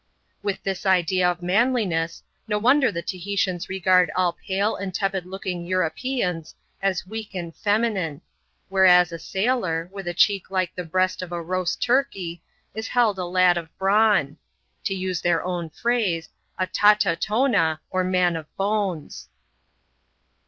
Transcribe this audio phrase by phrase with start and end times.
[0.41, 5.63] With this idea of manliness, no wonder the Tahitians regard ill pale and tepid looking
[5.63, 8.21] Europeans as weak and feminine^
[8.71, 12.41] vhereas a sailor, with a cheek like the breast of a roast turkey,
[12.75, 14.37] s held a lad of brawn:
[14.85, 19.29] to use their own phrase, a" taata tona>'' nr man of bones.